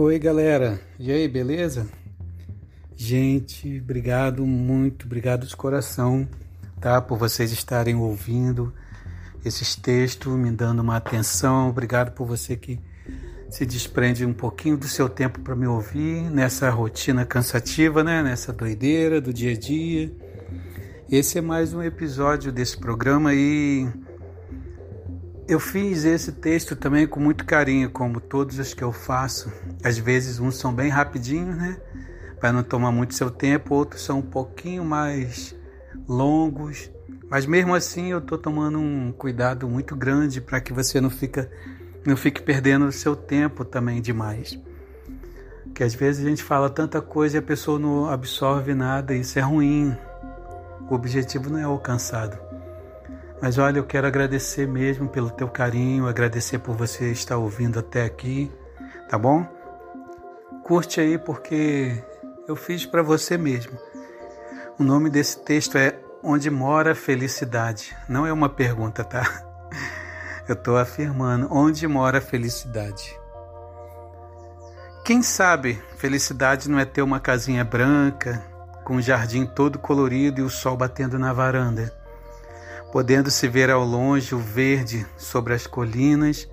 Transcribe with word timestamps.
Oi, 0.00 0.16
galera. 0.16 0.80
E 0.96 1.10
aí, 1.10 1.26
beleza? 1.26 1.88
Gente, 2.94 3.80
obrigado, 3.82 4.46
muito 4.46 5.06
obrigado 5.06 5.44
de 5.44 5.56
coração, 5.56 6.24
tá? 6.80 7.00
Por 7.00 7.18
vocês 7.18 7.50
estarem 7.50 7.96
ouvindo 7.96 8.72
esses 9.44 9.74
textos, 9.74 10.32
me 10.38 10.52
dando 10.52 10.82
uma 10.82 10.94
atenção. 10.94 11.68
Obrigado 11.68 12.12
por 12.12 12.28
você 12.28 12.56
que 12.56 12.78
se 13.50 13.66
desprende 13.66 14.24
um 14.24 14.32
pouquinho 14.32 14.76
do 14.76 14.86
seu 14.86 15.08
tempo 15.08 15.40
para 15.40 15.56
me 15.56 15.66
ouvir 15.66 16.30
nessa 16.30 16.70
rotina 16.70 17.26
cansativa, 17.26 18.04
né? 18.04 18.22
Nessa 18.22 18.52
doideira 18.52 19.20
do 19.20 19.34
dia 19.34 19.50
a 19.50 19.58
dia. 19.58 20.12
Esse 21.10 21.38
é 21.38 21.40
mais 21.40 21.74
um 21.74 21.82
episódio 21.82 22.52
desse 22.52 22.78
programa 22.78 23.34
e 23.34 23.88
eu 25.48 25.58
fiz 25.58 26.04
esse 26.04 26.30
texto 26.30 26.76
também 26.76 27.06
com 27.06 27.18
muito 27.18 27.46
carinho, 27.46 27.90
como 27.90 28.20
todos 28.20 28.58
os 28.58 28.74
que 28.74 28.84
eu 28.84 28.92
faço. 28.92 29.50
Às 29.82 29.96
vezes 29.96 30.38
uns 30.38 30.56
são 30.56 30.74
bem 30.74 30.90
rapidinhos, 30.90 31.56
né? 31.56 31.80
Para 32.38 32.52
não 32.52 32.62
tomar 32.62 32.92
muito 32.92 33.14
seu 33.14 33.30
tempo, 33.30 33.74
outros 33.74 34.02
são 34.02 34.18
um 34.18 34.22
pouquinho 34.22 34.84
mais 34.84 35.56
longos. 36.06 36.90
Mas 37.30 37.46
mesmo 37.46 37.74
assim 37.74 38.10
eu 38.10 38.18
estou 38.18 38.36
tomando 38.36 38.78
um 38.78 39.10
cuidado 39.10 39.66
muito 39.66 39.96
grande 39.96 40.38
para 40.38 40.60
que 40.60 40.70
você 40.70 41.00
não, 41.00 41.08
fica, 41.08 41.50
não 42.04 42.16
fique 42.16 42.42
perdendo 42.42 42.84
o 42.84 42.92
seu 42.92 43.16
tempo 43.16 43.64
também 43.64 44.02
demais. 44.02 44.60
Que 45.74 45.82
às 45.82 45.94
vezes 45.94 46.26
a 46.26 46.28
gente 46.28 46.42
fala 46.42 46.68
tanta 46.68 47.00
coisa 47.00 47.36
e 47.36 47.40
a 47.40 47.42
pessoa 47.42 47.78
não 47.78 48.10
absorve 48.10 48.74
nada, 48.74 49.14
isso 49.14 49.38
é 49.38 49.42
ruim. 49.42 49.96
O 50.90 50.94
objetivo 50.94 51.48
não 51.48 51.58
é 51.58 51.64
alcançado. 51.64 52.47
Mas 53.40 53.56
olha, 53.56 53.78
eu 53.78 53.84
quero 53.84 54.06
agradecer 54.06 54.66
mesmo 54.66 55.08
pelo 55.08 55.30
teu 55.30 55.48
carinho, 55.48 56.08
agradecer 56.08 56.58
por 56.58 56.74
você 56.74 57.12
estar 57.12 57.36
ouvindo 57.36 57.78
até 57.78 58.04
aqui, 58.04 58.50
tá 59.08 59.16
bom? 59.16 59.46
Curte 60.64 61.00
aí 61.00 61.16
porque 61.16 62.02
eu 62.48 62.56
fiz 62.56 62.84
para 62.84 63.02
você 63.02 63.38
mesmo. 63.38 63.78
O 64.78 64.82
nome 64.82 65.08
desse 65.08 65.38
texto 65.44 65.78
é 65.78 65.98
Onde 66.22 66.50
Mora 66.50 66.92
a 66.92 66.94
Felicidade. 66.96 67.96
Não 68.08 68.26
é 68.26 68.32
uma 68.32 68.48
pergunta, 68.48 69.04
tá? 69.04 69.22
Eu 70.48 70.54
estou 70.54 70.78
afirmando 70.78 71.46
onde 71.50 71.86
mora 71.86 72.18
a 72.18 72.22
felicidade. 72.22 73.14
Quem 75.04 75.22
sabe 75.22 75.78
felicidade 75.98 76.70
não 76.70 76.78
é 76.78 76.86
ter 76.86 77.02
uma 77.02 77.20
casinha 77.20 77.62
branca, 77.62 78.42
com 78.82 78.94
um 78.94 79.02
jardim 79.02 79.44
todo 79.44 79.78
colorido 79.78 80.40
e 80.40 80.44
o 80.44 80.48
sol 80.48 80.74
batendo 80.74 81.18
na 81.18 81.34
varanda 81.34 81.92
podendo 82.92 83.30
se 83.30 83.46
ver 83.48 83.70
ao 83.70 83.84
longe 83.84 84.34
o 84.34 84.38
verde 84.38 85.06
sobre 85.16 85.54
as 85.54 85.66
colinas, 85.66 86.48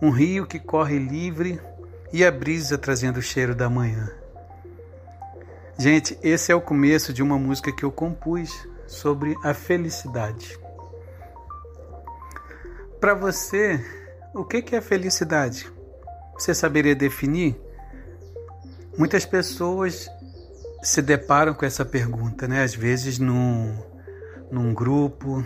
um 0.00 0.10
rio 0.10 0.46
que 0.46 0.58
corre 0.58 0.98
livre 0.98 1.60
e 2.12 2.24
a 2.24 2.30
brisa 2.30 2.78
trazendo 2.78 3.18
o 3.18 3.22
cheiro 3.22 3.54
da 3.54 3.68
manhã. 3.68 4.10
Gente, 5.76 6.18
esse 6.22 6.50
é 6.50 6.54
o 6.54 6.60
começo 6.60 7.12
de 7.12 7.22
uma 7.22 7.38
música 7.38 7.72
que 7.72 7.84
eu 7.84 7.92
compus 7.92 8.66
sobre 8.86 9.36
a 9.44 9.54
felicidade. 9.54 10.58
Para 13.00 13.14
você, 13.14 13.84
o 14.34 14.44
que 14.44 14.74
é 14.74 14.80
felicidade? 14.80 15.70
Você 16.34 16.54
saberia 16.54 16.94
definir? 16.94 17.60
Muitas 18.96 19.24
pessoas 19.24 20.10
se 20.82 21.02
deparam 21.02 21.54
com 21.54 21.64
essa 21.64 21.84
pergunta, 21.84 22.48
né? 22.48 22.62
Às 22.62 22.74
vezes 22.74 23.18
num, 23.18 23.76
num 24.50 24.72
grupo, 24.72 25.44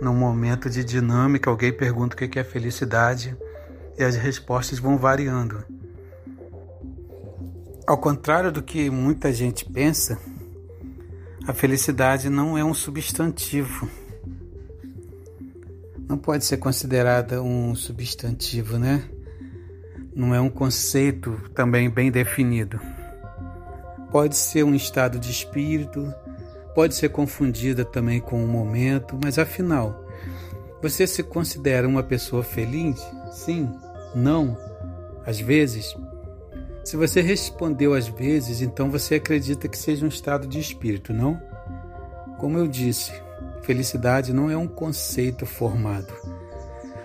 num 0.00 0.14
momento 0.14 0.68
de 0.68 0.82
dinâmica, 0.82 1.50
alguém 1.50 1.72
pergunta 1.72 2.14
o 2.14 2.28
que 2.28 2.38
é 2.38 2.44
felicidade 2.44 3.36
e 3.98 4.02
as 4.02 4.16
respostas 4.16 4.78
vão 4.78 4.96
variando. 4.96 5.62
Ao 7.86 7.98
contrário 7.98 8.52
do 8.52 8.62
que 8.62 8.88
muita 8.88 9.32
gente 9.32 9.64
pensa, 9.64 10.18
a 11.46 11.52
felicidade 11.52 12.30
não 12.30 12.56
é 12.56 12.64
um 12.64 12.72
substantivo. 12.72 13.88
Não 16.08 16.16
pode 16.16 16.44
ser 16.44 16.56
considerada 16.58 17.42
um 17.42 17.74
substantivo, 17.74 18.78
né? 18.78 19.04
Não 20.14 20.34
é 20.34 20.40
um 20.40 20.50
conceito 20.50 21.40
também 21.54 21.90
bem 21.90 22.10
definido. 22.10 22.80
Pode 24.10 24.36
ser 24.36 24.64
um 24.64 24.74
estado 24.74 25.18
de 25.18 25.30
espírito, 25.30 26.12
pode 26.74 26.94
ser 26.94 27.08
confundida 27.10 27.84
também 27.84 28.20
com 28.20 28.42
o 28.42 28.48
momento, 28.48 29.18
mas 29.22 29.38
afinal, 29.38 30.04
você 30.82 31.06
se 31.06 31.22
considera 31.22 31.86
uma 31.86 32.02
pessoa 32.02 32.42
feliz? 32.42 33.00
Sim? 33.32 33.70
Não? 34.14 34.56
Às 35.26 35.40
vezes? 35.40 35.94
Se 36.84 36.96
você 36.96 37.20
respondeu 37.20 37.94
às 37.94 38.08
vezes, 38.08 38.62
então 38.62 38.90
você 38.90 39.16
acredita 39.16 39.68
que 39.68 39.76
seja 39.76 40.04
um 40.04 40.08
estado 40.08 40.46
de 40.46 40.58
espírito, 40.58 41.12
não? 41.12 41.40
Como 42.38 42.56
eu 42.56 42.66
disse, 42.66 43.12
felicidade 43.62 44.32
não 44.32 44.50
é 44.50 44.56
um 44.56 44.66
conceito 44.66 45.44
formado, 45.44 46.12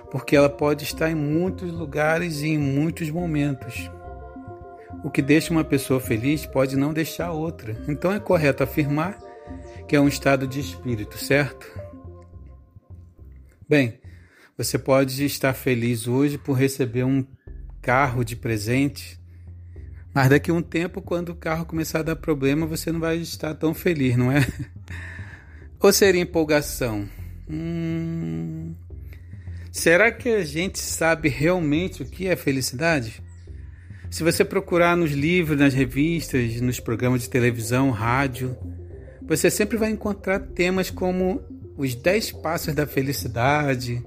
porque 0.10 0.36
ela 0.36 0.50
pode 0.50 0.86
estar 0.86 1.12
em 1.12 1.16
muitos 1.16 1.72
lugares 1.72 2.42
e 2.42 2.48
em 2.48 2.58
muitos 2.58 3.10
momentos. 3.10 3.92
O 5.04 5.12
que 5.12 5.22
deixa 5.22 5.52
uma 5.52 5.64
pessoa 5.64 6.00
feliz 6.00 6.46
pode 6.46 6.78
não 6.78 6.94
deixar 6.94 7.32
outra. 7.32 7.78
Então 7.88 8.12
é 8.12 8.20
correto 8.20 8.64
afirmar 8.64 9.20
que 9.88 9.96
é 9.96 10.00
um 10.00 10.08
estado 10.08 10.48
de 10.48 10.60
espírito, 10.60 11.18
certo? 11.18 11.68
Bem, 13.68 14.00
você 14.58 14.78
pode 14.78 15.26
estar 15.26 15.54
feliz 15.54 16.08
hoje 16.08 16.38
por 16.38 16.54
receber 16.54 17.04
um 17.04 17.26
carro 17.82 18.24
de 18.24 18.36
presente, 18.36 19.20
mas 20.14 20.30
daqui 20.30 20.50
a 20.50 20.54
um 20.54 20.62
tempo, 20.62 21.02
quando 21.02 21.30
o 21.30 21.36
carro 21.36 21.66
começar 21.66 22.00
a 22.00 22.04
dar 22.04 22.16
problema, 22.16 22.66
você 22.66 22.92
não 22.92 23.00
vai 23.00 23.18
estar 23.18 23.54
tão 23.54 23.74
feliz, 23.74 24.16
não 24.16 24.32
é? 24.32 24.46
Ou 25.80 25.92
seria 25.92 26.22
empolgação? 26.22 27.08
Hum... 27.50 28.74
Será 29.72 30.10
que 30.10 30.30
a 30.30 30.44
gente 30.44 30.80
sabe 30.80 31.28
realmente 31.28 32.02
o 32.02 32.06
que 32.06 32.28
é 32.28 32.36
felicidade? 32.38 33.22
Se 34.10 34.24
você 34.24 34.46
procurar 34.46 34.96
nos 34.96 35.12
livros, 35.12 35.60
nas 35.60 35.74
revistas, 35.74 36.62
nos 36.62 36.80
programas 36.80 37.24
de 37.24 37.30
televisão, 37.30 37.92
rádio, 37.92 38.58
você 39.28 39.50
sempre 39.50 39.78
vai 39.78 39.90
encontrar 39.90 40.40
temas 40.40 40.90
como 40.90 41.42
os 41.78 41.96
10 41.96 42.32
passos 42.34 42.74
da 42.74 42.86
felicidade, 42.86 44.04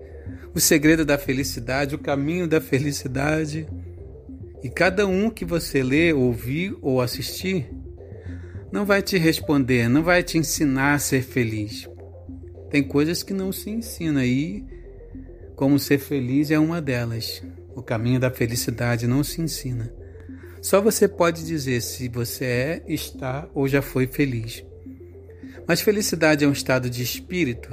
o 0.54 0.60
segredo 0.60 1.04
da 1.04 1.18
felicidade, 1.18 1.94
o 1.94 1.98
caminho 1.98 2.46
da 2.46 2.60
felicidade. 2.60 3.68
E 4.62 4.68
cada 4.68 5.06
um 5.06 5.30
que 5.30 5.44
você 5.44 5.82
lê, 5.82 6.12
ouvir 6.12 6.76
ou 6.80 7.00
assistir 7.00 7.68
não 8.70 8.84
vai 8.84 9.00
te 9.02 9.16
responder, 9.16 9.88
não 9.88 10.02
vai 10.02 10.22
te 10.22 10.36
ensinar 10.36 10.94
a 10.94 10.98
ser 10.98 11.22
feliz. 11.22 11.88
Tem 12.70 12.82
coisas 12.82 13.22
que 13.22 13.32
não 13.32 13.50
se 13.50 13.70
ensina 13.70 14.20
aí, 14.20 14.64
como 15.56 15.78
ser 15.78 15.98
feliz 15.98 16.50
é 16.50 16.58
uma 16.58 16.80
delas. 16.80 17.42
O 17.74 17.82
caminho 17.82 18.20
da 18.20 18.30
felicidade 18.30 19.06
não 19.06 19.24
se 19.24 19.40
ensina. 19.40 19.92
Só 20.60 20.80
você 20.80 21.08
pode 21.08 21.44
dizer 21.46 21.80
se 21.80 22.08
você 22.08 22.44
é, 22.44 22.82
está 22.86 23.48
ou 23.54 23.66
já 23.66 23.80
foi 23.80 24.06
feliz. 24.06 24.64
Mas 25.68 25.82
felicidade 25.82 26.46
é 26.46 26.48
um 26.48 26.52
estado 26.52 26.88
de 26.88 27.02
espírito? 27.02 27.68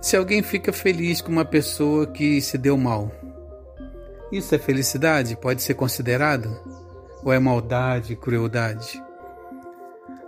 Se 0.00 0.16
alguém 0.16 0.44
fica 0.44 0.72
feliz 0.72 1.20
com 1.20 1.32
uma 1.32 1.44
pessoa 1.44 2.06
que 2.06 2.40
se 2.40 2.56
deu 2.56 2.78
mal, 2.78 3.10
isso 4.30 4.54
é 4.54 4.58
felicidade? 4.58 5.36
Pode 5.36 5.60
ser 5.60 5.74
considerado? 5.74 6.56
Ou 7.24 7.32
é 7.32 7.38
maldade, 7.40 8.14
crueldade? 8.14 9.02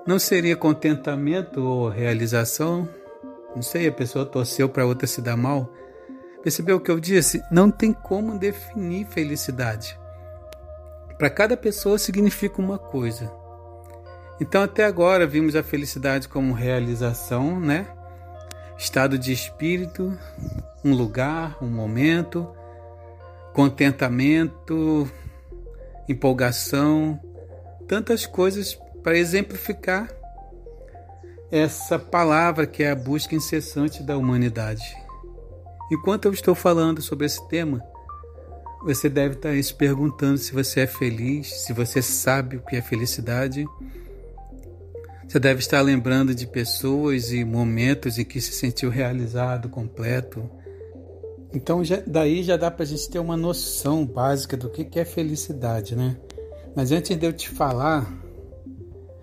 Não 0.04 0.18
seria 0.18 0.56
contentamento 0.56 1.62
ou 1.62 1.88
realização? 1.88 2.88
Não 3.54 3.62
sei, 3.62 3.86
a 3.86 3.92
pessoa 3.92 4.26
torceu 4.26 4.68
para 4.68 4.84
outra 4.84 5.06
se 5.06 5.22
dar 5.22 5.36
mal. 5.36 5.72
Percebeu 6.42 6.76
o 6.76 6.80
que 6.80 6.90
eu 6.90 6.98
disse? 6.98 7.40
Não 7.48 7.70
tem 7.70 7.92
como 7.92 8.38
definir 8.40 9.06
felicidade. 9.06 9.96
Para 11.16 11.30
cada 11.30 11.56
pessoa 11.56 11.96
significa 11.96 12.60
uma 12.60 12.76
coisa. 12.76 13.43
Então, 14.40 14.62
até 14.62 14.84
agora, 14.84 15.26
vimos 15.26 15.54
a 15.54 15.62
felicidade 15.62 16.28
como 16.28 16.52
realização, 16.52 17.60
né? 17.60 17.86
Estado 18.76 19.16
de 19.16 19.32
espírito, 19.32 20.16
um 20.84 20.92
lugar, 20.92 21.56
um 21.62 21.68
momento, 21.68 22.48
contentamento, 23.52 25.08
empolgação, 26.08 27.20
tantas 27.86 28.26
coisas 28.26 28.74
para 29.02 29.16
exemplificar 29.16 30.08
essa 31.50 31.98
palavra 31.98 32.66
que 32.66 32.82
é 32.82 32.90
a 32.90 32.96
busca 32.96 33.36
incessante 33.36 34.02
da 34.02 34.16
humanidade. 34.16 34.82
Enquanto 35.92 36.24
eu 36.24 36.32
estou 36.32 36.54
falando 36.54 37.00
sobre 37.00 37.26
esse 37.26 37.46
tema, 37.48 37.80
você 38.82 39.08
deve 39.08 39.36
estar 39.36 39.62
se 39.62 39.72
perguntando 39.72 40.38
se 40.38 40.52
você 40.52 40.80
é 40.80 40.86
feliz, 40.86 41.64
se 41.64 41.72
você 41.72 42.02
sabe 42.02 42.56
o 42.56 42.62
que 42.62 42.74
é 42.74 42.82
felicidade 42.82 43.64
você 45.34 45.40
deve 45.40 45.58
estar 45.58 45.80
lembrando 45.80 46.32
de 46.32 46.46
pessoas 46.46 47.32
e 47.32 47.44
momentos 47.44 48.20
em 48.20 48.24
que 48.24 48.40
se 48.40 48.52
sentiu 48.52 48.88
realizado, 48.88 49.68
completo. 49.68 50.48
Então 51.52 51.82
já, 51.82 52.00
daí 52.06 52.44
já 52.44 52.56
dá 52.56 52.70
para 52.70 52.84
a 52.84 52.86
gente 52.86 53.10
ter 53.10 53.18
uma 53.18 53.36
noção 53.36 54.06
básica 54.06 54.56
do 54.56 54.70
que, 54.70 54.84
que 54.84 55.00
é 55.00 55.04
felicidade, 55.04 55.96
né? 55.96 56.16
Mas 56.76 56.92
antes 56.92 57.16
de 57.16 57.26
eu 57.26 57.32
te 57.32 57.48
falar 57.48 58.16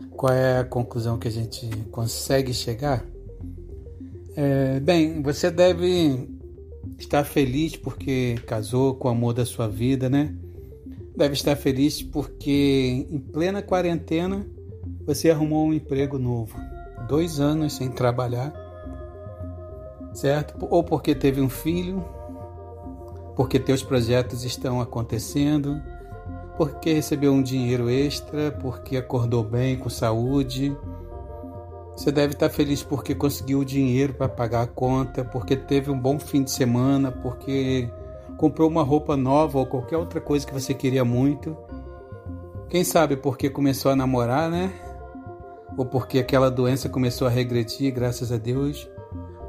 qual 0.09 0.33
é 0.33 0.57
a 0.59 0.65
conclusão 0.65 1.17
que 1.17 1.29
a 1.29 1.31
gente 1.31 1.69
consegue 1.91 2.53
chegar, 2.53 3.05
é, 4.35 4.81
bem, 4.81 5.21
você 5.21 5.49
deve 5.49 6.27
estar 6.99 7.23
feliz 7.23 7.77
porque 7.77 8.35
casou 8.45 8.95
com 8.95 9.07
o 9.07 9.11
amor 9.11 9.33
da 9.33 9.45
sua 9.45 9.69
vida, 9.69 10.09
né? 10.09 10.35
Deve 11.15 11.35
estar 11.35 11.55
feliz 11.55 12.01
porque 12.01 13.07
em 13.09 13.17
plena 13.17 13.61
quarentena 13.61 14.45
você 15.06 15.30
arrumou 15.30 15.65
um 15.65 15.74
emprego 15.74 16.18
novo. 16.18 16.57
Dois 17.07 17.39
anos 17.39 17.74
sem 17.74 17.89
trabalhar, 17.89 18.53
certo? 20.13 20.56
Ou 20.69 20.83
porque 20.83 21.15
teve 21.15 21.42
um 21.42 21.50
filho, 21.50 22.03
porque 23.36 23.59
teus 23.59 23.83
projetos 23.83 24.44
estão 24.44 24.80
acontecendo, 24.80 25.81
porque 26.57 26.94
recebeu 26.94 27.33
um 27.33 27.42
dinheiro 27.42 27.89
extra, 27.89 28.51
porque 28.51 28.98
acordou 28.98 29.44
bem 29.44 29.77
com 29.77 29.89
saúde. 29.89 30.77
Você 31.95 32.12
deve 32.12 32.33
estar 32.33 32.50
feliz 32.50 32.83
porque 32.83 33.15
conseguiu 33.15 33.59
o 33.59 33.65
dinheiro 33.65 34.13
para 34.13 34.30
pagar 34.30 34.62
a 34.63 34.68
conta, 34.68 35.24
porque 35.25 35.56
teve 35.56 35.92
um 35.92 36.00
bom 36.00 36.19
fim 36.19 36.44
de 36.44 36.51
semana, 36.51 37.12
porque 37.12 37.89
comprou 38.38 38.69
uma 38.69 38.83
roupa 38.83 39.18
nova 39.18 39.59
ou 39.59 39.65
qualquer 39.65 39.98
outra 39.98 40.21
coisa 40.21 40.45
que 40.45 40.53
você 40.53 40.74
queria 40.74 41.03
muito. 41.03 41.57
Quem 42.69 42.83
sabe 42.83 43.18
porque 43.18 43.50
começou 43.50 43.92
a 43.92 43.95
namorar, 43.95 44.50
né? 44.50 44.71
Ou 45.77 45.85
porque 45.85 46.19
aquela 46.19 46.50
doença 46.50 46.89
começou 46.89 47.27
a 47.27 47.31
regredir, 47.31 47.94
graças 47.94 48.31
a 48.31 48.38
Deus. 48.38 48.89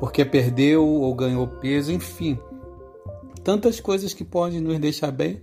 Porque 0.01 0.25
perdeu 0.25 0.87
ou 0.87 1.15
ganhou 1.15 1.47
peso, 1.47 1.93
enfim. 1.93 2.39
Tantas 3.45 3.81
coisas 3.81 4.15
que 4.15 4.25
podem 4.25 4.61
nos 4.61 4.79
deixar 4.79 5.11
bem 5.11 5.43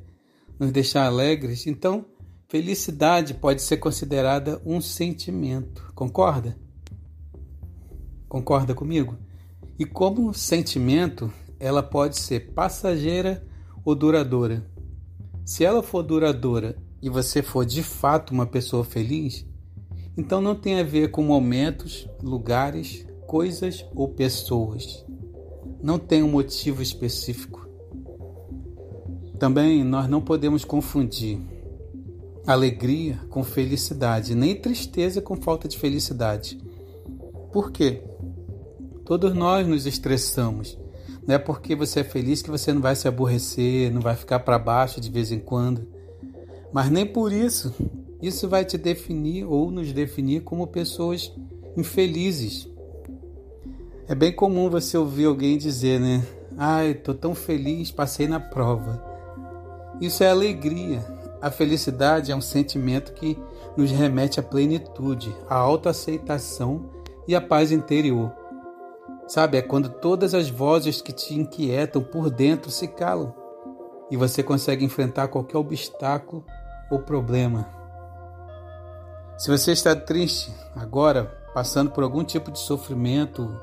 nos 0.60 0.72
deixar 0.72 1.06
alegres. 1.06 1.66
Então, 1.66 2.06
felicidade 2.50 3.34
pode 3.34 3.62
ser 3.62 3.78
considerada 3.78 4.62
um 4.66 4.82
sentimento. 4.82 5.92
Concorda? 5.96 6.58
Concorda 8.28 8.76
comigo? 8.76 9.18
E 9.80 9.86
como 9.86 10.34
sentimento, 10.34 11.32
ela 11.58 11.82
pode 11.82 12.18
ser 12.18 12.52
passageira 12.54 13.48
ou 13.86 13.96
duradoura. 13.96 14.70
Se 15.46 15.64
ela 15.64 15.82
for 15.82 16.04
duradoura 16.04 16.78
e 17.02 17.10
você 17.10 17.42
for 17.42 17.66
de 17.66 17.82
fato 17.82 18.32
uma 18.32 18.46
pessoa 18.46 18.84
feliz, 18.84 19.48
então 20.18 20.42
não 20.42 20.56
tem 20.56 20.80
a 20.80 20.84
ver 20.84 21.12
com 21.12 21.24
momentos, 21.24 22.08
lugares, 22.22 23.06
coisas 23.28 23.86
ou 23.96 24.08
pessoas. 24.10 25.06
Não 25.82 25.98
tem 25.98 26.24
um 26.24 26.30
motivo 26.30 26.82
específico. 26.82 27.68
Também 29.38 29.84
nós 29.84 30.10
não 30.10 30.20
podemos 30.20 30.66
confundir 30.66 31.40
alegria 32.46 33.20
com 33.30 33.44
felicidade, 33.44 34.36
nem 34.36 34.56
tristeza 34.56 35.22
com 35.22 35.36
falta 35.36 35.68
de 35.68 35.78
felicidade. 35.78 36.60
Por 37.54 37.72
quê? 37.72 38.02
Todos 39.06 39.34
nós 39.34 39.68
nos 39.68 39.86
estressamos. 39.86 40.78
Não 41.26 41.36
é 41.36 41.38
porque 41.38 41.76
você 41.76 42.00
é 42.00 42.04
feliz 42.04 42.42
que 42.42 42.50
você 42.50 42.74
não 42.74 42.82
vai 42.82 42.96
se 42.96 43.08
aborrecer, 43.08 43.94
não 43.94 44.02
vai 44.02 44.16
ficar 44.16 44.40
para 44.40 44.58
baixo 44.58 45.00
de 45.00 45.10
vez 45.10 45.32
em 45.32 45.40
quando. 45.40 45.88
Mas 46.74 46.90
nem 46.90 47.06
por 47.06 47.32
isso 47.32 47.74
isso 48.22 48.50
vai 48.50 48.66
te 48.66 48.78
definir 48.78 49.46
ou 49.46 49.72
nos 49.72 49.94
definir 49.94 50.42
como 50.42 50.68
pessoas 50.68 51.34
infelizes. 51.78 52.68
É 54.08 54.16
bem 54.16 54.32
comum 54.32 54.70
você 54.70 54.98
ouvir 54.98 55.26
alguém 55.26 55.58
dizer, 55.58 56.00
né? 56.00 56.26
Ai, 56.58 56.94
tô 56.94 57.14
tão 57.14 57.34
feliz, 57.34 57.92
passei 57.92 58.28
na 58.28 58.40
prova. 58.40 59.02
Isso 60.02 60.24
é 60.24 60.30
alegria. 60.30 61.00
A 61.42 61.50
felicidade 61.50 62.32
é 62.32 62.36
um 62.36 62.42
sentimento 62.42 63.14
que 63.14 63.38
nos 63.78 63.92
remete 63.92 64.40
à 64.40 64.44
plenitude, 64.44 65.34
à 65.48 65.56
autoaceitação 65.56 66.90
e 67.26 67.34
à 67.34 67.40
paz 67.40 67.72
interior. 67.72 68.34
Sabe, 69.28 69.58
é 69.58 69.62
quando 69.62 69.90
todas 69.90 70.34
as 70.34 70.50
vozes 70.50 71.02
que 71.02 71.14
te 71.14 71.36
inquietam 71.36 72.04
por 72.04 72.30
dentro 72.30 72.72
se 72.72 72.88
calam 72.88 73.34
e 74.12 74.18
você 74.18 74.42
consegue 74.42 74.84
enfrentar 74.84 75.28
qualquer 75.28 75.58
obstáculo 75.58 76.44
ou 76.90 77.00
problema. 77.00 77.79
Se 79.40 79.50
você 79.50 79.72
está 79.72 79.96
triste 79.96 80.54
agora, 80.76 81.26
passando 81.54 81.90
por 81.90 82.04
algum 82.04 82.24
tipo 82.24 82.52
de 82.52 82.60
sofrimento, 82.60 83.60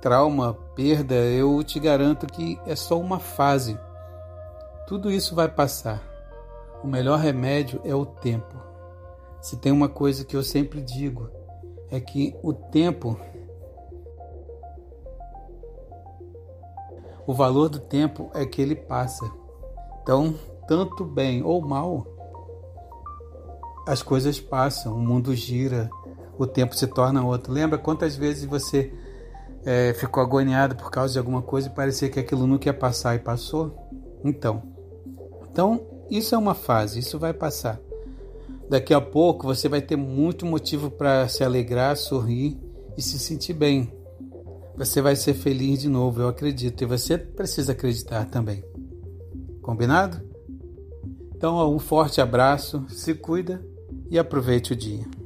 trauma, 0.00 0.54
perda, 0.76 1.16
eu 1.16 1.64
te 1.64 1.80
garanto 1.80 2.28
que 2.28 2.60
é 2.64 2.76
só 2.76 2.96
uma 3.00 3.18
fase 3.18 3.76
tudo 4.88 5.10
isso 5.10 5.34
vai 5.34 5.50
passar. 5.50 6.02
O 6.82 6.86
melhor 6.86 7.18
remédio 7.18 7.78
é 7.84 7.94
o 7.94 8.06
tempo. 8.06 8.56
Se 9.38 9.58
tem 9.58 9.70
uma 9.70 9.86
coisa 9.86 10.24
que 10.24 10.34
eu 10.34 10.42
sempre 10.42 10.80
digo, 10.80 11.28
é 11.90 12.00
que 12.00 12.34
o 12.42 12.54
tempo, 12.54 13.20
o 17.26 17.34
valor 17.34 17.68
do 17.68 17.78
tempo 17.78 18.30
é 18.32 18.46
que 18.46 18.62
ele 18.62 18.74
passa. 18.74 19.30
Então, 20.00 20.34
tanto 20.66 21.04
bem 21.04 21.42
ou 21.42 21.60
mal, 21.60 22.06
as 23.88 24.02
coisas 24.02 24.38
passam, 24.38 24.94
o 24.94 24.98
mundo 24.98 25.34
gira, 25.34 25.88
o 26.38 26.46
tempo 26.46 26.76
se 26.76 26.86
torna 26.86 27.24
outro. 27.24 27.50
Lembra 27.50 27.78
quantas 27.78 28.14
vezes 28.14 28.44
você 28.44 28.92
é, 29.64 29.94
ficou 29.94 30.22
agoniado 30.22 30.76
por 30.76 30.90
causa 30.90 31.14
de 31.14 31.18
alguma 31.18 31.40
coisa 31.40 31.68
e 31.68 31.74
parecia 31.74 32.10
que 32.10 32.20
aquilo 32.20 32.46
nunca 32.46 32.68
ia 32.68 32.74
passar 32.74 33.16
e 33.16 33.18
passou? 33.18 33.74
Então, 34.22 34.62
então, 35.50 35.80
isso 36.10 36.34
é 36.34 36.38
uma 36.38 36.54
fase, 36.54 36.98
isso 36.98 37.18
vai 37.18 37.32
passar. 37.32 37.80
Daqui 38.68 38.92
a 38.92 39.00
pouco 39.00 39.46
você 39.46 39.70
vai 39.70 39.80
ter 39.80 39.96
muito 39.96 40.44
motivo 40.44 40.90
para 40.90 41.26
se 41.26 41.42
alegrar, 41.42 41.96
sorrir 41.96 42.60
e 42.94 43.00
se 43.00 43.18
sentir 43.18 43.54
bem. 43.54 43.90
Você 44.76 45.00
vai 45.00 45.16
ser 45.16 45.32
feliz 45.32 45.80
de 45.80 45.88
novo, 45.88 46.20
eu 46.20 46.28
acredito, 46.28 46.82
e 46.82 46.86
você 46.86 47.16
precisa 47.16 47.72
acreditar 47.72 48.26
também. 48.26 48.62
Combinado? 49.62 50.20
Então, 51.34 51.74
um 51.74 51.78
forte 51.78 52.20
abraço, 52.20 52.84
se 52.90 53.14
cuida 53.14 53.64
e 54.10 54.18
aproveite 54.18 54.72
o 54.72 54.76
dia. 54.76 55.17